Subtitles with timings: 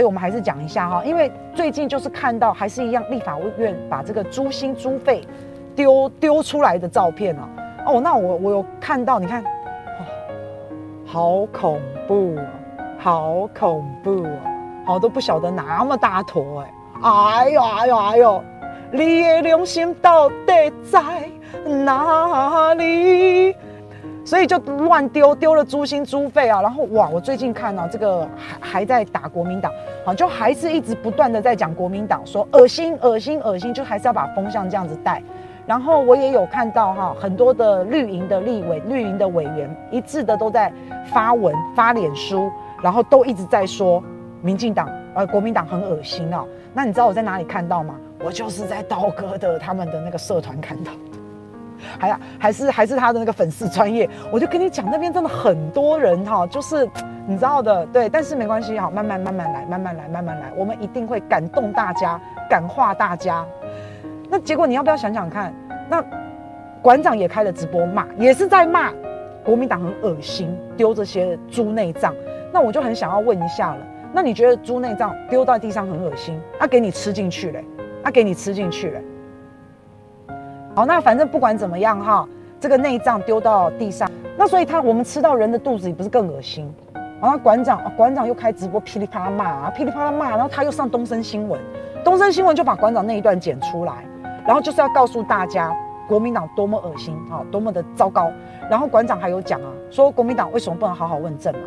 [0.00, 5.22] 所以我们还是讲一下哈，因为最近就是看到还是一样，立法院把这个猪心猪肺
[5.76, 7.46] 丢丢出来的照片啊，
[7.84, 9.46] 哦，那我我有看到，你看，哦，
[11.04, 11.78] 好恐
[12.08, 12.34] 怖，
[12.98, 14.40] 好恐怖啊，
[14.86, 16.72] 好都不晓得那么大坨哎，
[17.02, 18.42] 哎呦哎呦哎呦，
[18.92, 21.02] 你的良心到底在
[21.66, 23.54] 哪里？
[24.30, 29.72] 所以就乱丢丢了猪心猪肺啊，然后哇，我最近看到、这个还还在打国民党，
[30.04, 35.20] 好，就还是一直不断的在讲国民党，说恶心恶心恶心，就还是要把风向这样子带。
[35.66, 40.72] 然后我也有看到哈，很多的绿营的立委、绿营的委员一致的都在
[41.12, 42.48] 发文发脸书，
[42.80, 44.00] 然后都一直在说
[44.42, 46.46] 民进党呃国民党很恶心哦。
[46.72, 47.96] 那你知道我在哪里看到吗？
[48.20, 50.92] 我就是在刀哥的他们的那个社团看到。
[51.98, 56.88] 还呀，还是还是他的那个粉丝专业，我就跟你讲，那边真的很多人哈，就是
[57.26, 63.44] 你知道的，对，但是没关系哈，慢慢慢慢来，慢慢来，慢慢来，我们一定会感动大家，感化大家。
[64.28, 65.54] 那结果你要不要想想看？
[65.88, 66.04] 那
[66.80, 68.92] 馆长也开了直播骂，也是在骂
[69.44, 72.14] 国民党很恶心，丢这些猪内脏。
[72.52, 73.78] 那我就很想要问一下了，
[74.12, 77.64] 那你觉得猪内脏丢到地上很恶心，他、啊、给你吃进去嘞？
[78.02, 79.04] 他、啊、给你吃进去嘞？
[80.72, 82.26] 好，那反正不管怎么样哈，
[82.60, 86.72] 这个内脏丢到地上，那所以他我们吃到人的肚子里不是更恶心？
[87.20, 91.60] 然后馆长啊馆长又开直播噼里啪啦骂啊，噼里啪啦骂，然后他又上东森新闻，
[92.04, 94.04] 东森新闻就把馆长那一段剪出来，
[94.46, 95.74] 然后就是要告诉大家
[96.08, 98.30] 国民党多么恶心啊，多么的糟糕。
[98.70, 101.60] 然后馆长还有讲啊，说国民党为什么不能好好问政嘛？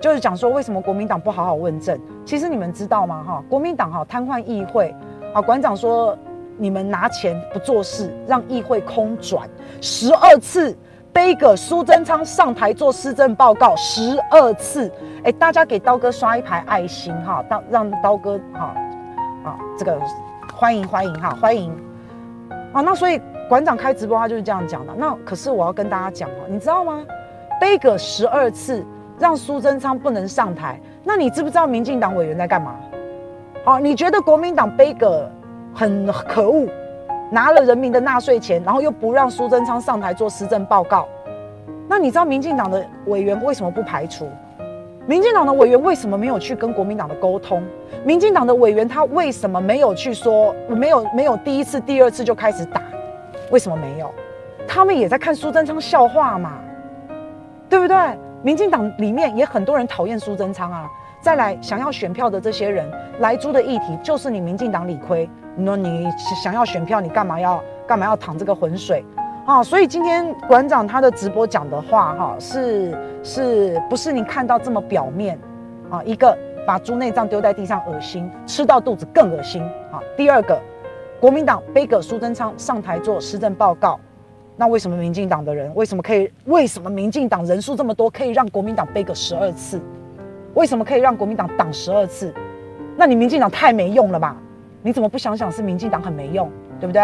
[0.00, 1.98] 就是讲说为什么国民党不好好问政？
[2.26, 3.24] 其实你们知道吗？
[3.24, 4.92] 哈，国民党哈瘫痪议会
[5.32, 6.18] 啊，馆长说。
[6.56, 9.48] 你们拿钱不做事，让议会空转
[9.80, 10.76] 十二次，
[11.12, 14.90] 背个苏贞昌上台做施政报告十二次，
[15.24, 18.74] 哎，大家给刀哥刷一排爱心哈，让让刀哥哈
[19.44, 20.00] 啊，这个
[20.54, 21.72] 欢迎欢迎哈欢迎
[22.72, 24.94] 啊，那所以馆长开直播他就是这样讲的。
[24.96, 27.04] 那可是我要跟大家讲哦，你知道吗？
[27.60, 28.84] 背个十二次，
[29.18, 32.76] 让苏贞昌不能上台，那你知不知道民进党委员在干嘛？
[33.64, 35.30] 好，你觉得国民党背个？
[35.74, 36.68] 很可恶，
[37.30, 41.08] 拿了人民的纳税钱，然后又不让苏贞昌上台做施政报告。
[41.88, 44.28] 那你知道民进党的委员为什么不排除？
[45.06, 47.62] 民进党的委员为什么没有去跟国民党的沟通？
[48.04, 50.54] 民进党的委员他为什么没有去说？
[50.68, 52.80] 没有没有第一次、第二次就开始打？
[53.50, 54.10] 为什么没有？
[54.66, 56.52] 他们也在看苏贞昌笑话嘛，
[57.68, 57.96] 对不对？
[58.42, 60.88] 民进党里面也很多人讨厌苏贞昌啊。
[61.24, 62.86] 再来想要选票的这些人，
[63.18, 65.26] 来猪的议题就是你民进党理亏。
[65.56, 66.06] 那你
[66.42, 69.02] 想要选票，你干嘛要干嘛要淌这个浑水
[69.46, 69.62] 啊？
[69.62, 75.38] 所以今天馆长他的直播讲的话，哈，是是不是你看到这么表面
[75.90, 76.02] 啊？
[76.04, 76.36] 一个
[76.66, 80.02] 把猪内脏丢在地上恶心，吃到肚子更恶心啊。
[80.18, 80.60] 第二个，
[81.18, 83.98] 国民党背个苏贞昌上台做施政报告，
[84.58, 86.30] 那为什么民进党的人为什么可以？
[86.44, 89.80] 为什么民进党人数这么多，可以让国民党背个十二次？
[90.54, 92.32] 为什么可以让国民党挡十二次？
[92.96, 94.36] 那你民进党太没用了吧？
[94.82, 97.02] 你怎么不想想是民进党很没用，对不对？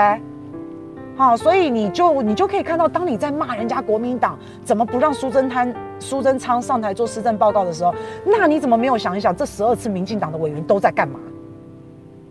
[1.16, 7.94] 好，所以你就你就可以看到，当你在骂人家国民党怎么不让苏贞昌苏贞昌上台做施政报告的时候，
[8.24, 11.18] 那你怎么没有想一想，这十二次民进党的委员都在干嘛？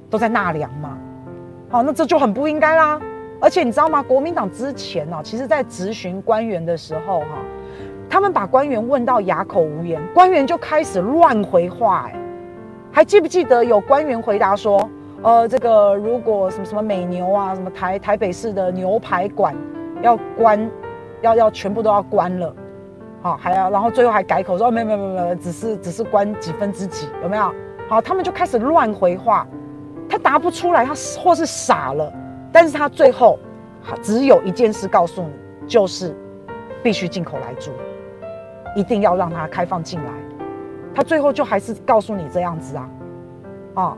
[0.09, 0.97] 都在纳凉吗？
[1.69, 2.99] 好，那这就很不应该啦。
[3.41, 4.01] 而且你知道吗？
[4.01, 7.27] 国民党之前呢、其实在质询官员的时候，哈，
[8.09, 12.11] 他们把官员问到哑口无言，官员就开始乱回话、欸。
[12.11, 12.19] 哎，
[12.91, 14.89] 还记不记得有官员回答说？
[15.21, 19.53] 呃，这个如果什么什么美牛啊，什么台台北市的牛排馆
[20.01, 20.71] 要关，
[21.19, 22.55] 要要全部都要关了，
[23.21, 27.53] 好，还要然后最后还改口说没有没有没有没有，只是只是关几分之几，有没有？
[27.89, 29.45] 好，他们就开始乱回话，
[30.07, 32.13] 他答不出来，他或是傻了，
[32.49, 33.37] 但是他最后
[34.01, 35.33] 只有一件事告诉你，
[35.67, 36.15] 就是
[36.81, 37.71] 必须进口莱猪，
[38.75, 40.11] 一定要让他开放进来，
[40.93, 42.89] 他最后就还是告诉你这样子啊，
[43.75, 43.97] 啊。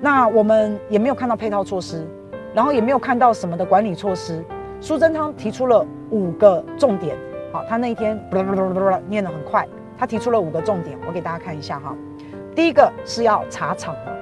[0.00, 2.06] 那我们也没有看到配套措施，
[2.54, 4.42] 然后也没有看到什么的管理措施。
[4.80, 7.14] 苏贞昌提出了五个重点，
[7.52, 8.18] 好，他那一天
[9.08, 9.68] 念得很快，
[9.98, 11.94] 他提出了五个重点，我给大家看一下哈。
[12.54, 14.12] 第一个是要查厂嘛，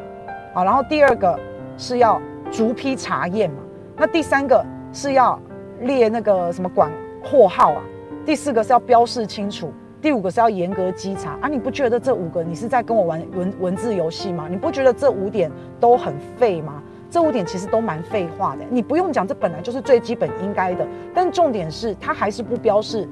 [0.52, 1.38] 好，然后第二个
[1.76, 2.20] 是要
[2.50, 3.58] 逐批查验嘛，
[3.96, 5.40] 那第三个是要
[5.82, 6.90] 列那个什么管
[7.22, 7.82] 货号啊，
[8.28, 9.72] 第四个是要标示清楚。
[10.02, 11.48] 第五个是要严格稽查啊！
[11.48, 14.46] 你不觉得这五个你是在跟我玩文文字游戏吗？
[14.50, 16.82] 你不觉得这五点都很废吗？
[17.10, 18.66] 这五点其实都蛮废话的。
[18.68, 20.86] 你不用讲，这本来就是最基本应该的。
[21.14, 23.08] 但重点是它还是不标示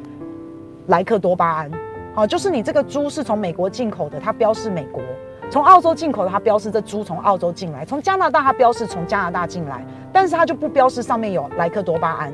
[0.88, 1.70] 莱克多巴胺，
[2.14, 5.02] 好，就是你这个猪是从美国进口的，它标示美国，
[5.50, 9.82] 从澳洲进口的，它标示这猪从澳洲进来；从加拿大，它标示从加拿大进来，
[10.12, 12.30] 但是它就不标示上面有莱克多巴胺。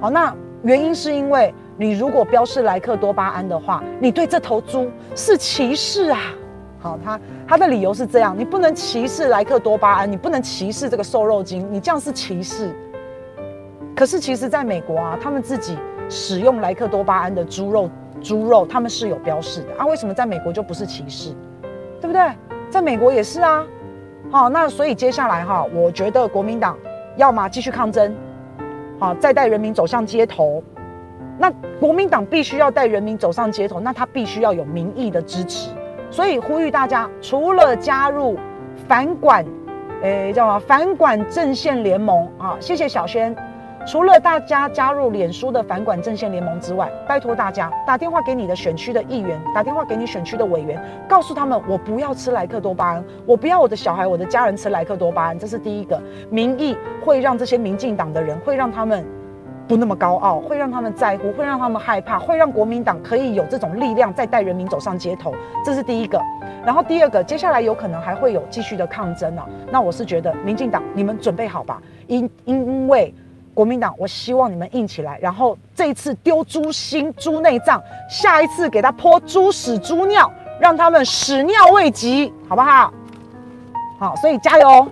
[0.00, 0.34] 好，那
[0.64, 6.18] 原因是因为你如果标示莱克多巴胺的话，你对这头猪是歧视啊。
[6.80, 12.74] 好，他他的理由是这样：你不能歧视莱克多巴胺，你不能歧视这个瘦肉精，你这样是歧视。
[13.94, 15.76] 可是其实在美国啊，他们自己
[16.08, 17.90] 使用莱克多巴胺的猪肉，
[18.22, 19.86] 猪肉他们是有标示的啊。
[19.86, 21.34] 为什么在美国就不是歧视？
[22.00, 22.22] 对不对？
[22.70, 23.64] 在美国也是啊，
[24.30, 26.76] 好，那所以接下来哈，我觉得国民党
[27.16, 28.14] 要么继续抗争，
[28.98, 30.62] 好，再带人民走上街头。
[31.36, 31.50] 那
[31.80, 35.70] 国民党必须要带人民走上街头，那他必须要有民意的支持。
[36.10, 38.38] 所以呼吁大家，除了加入
[38.86, 39.44] 反管，
[40.02, 43.34] 诶，叫什么反管阵线联盟啊，谢谢小轩。
[43.86, 55.38] 除了大家加入脸书的反管阵线联盟之外，拜托大家打电话给你的选区的议员，打电话给你选区的委员，告诉他们我不要吃莱克多巴胺，我不要我的小孩、我的家人吃莱克多巴胺。
[55.38, 59.04] 这是第一个，民意会让这些民进党的人会让他们
[59.68, 65.34] 不那么高傲，会让他们在乎，会让他们害怕，会让国民党可以有这种力量再带人民走上街头。
[65.62, 66.18] 这是第一个。
[66.64, 69.46] 然后第二个，接下来有可能还会有继续的抗争啊。
[69.70, 73.12] 那我是觉得民进党你们准备好吧，因因为。
[73.54, 80.30] 国民党，我希望你们硬起来，然后这一次丢猪心、猪内脏，下一次给他泼猪屎、猪尿，
[80.60, 82.92] 让他们屎尿未及，好不好？
[83.98, 84.86] 好，所以加油。